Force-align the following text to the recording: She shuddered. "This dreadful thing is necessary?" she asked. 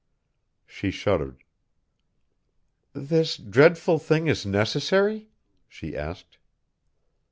She 0.65 0.89
shuddered. 0.89 1.43
"This 2.91 3.37
dreadful 3.37 3.99
thing 3.99 4.25
is 4.25 4.47
necessary?" 4.47 5.29
she 5.67 5.95
asked. 5.95 6.39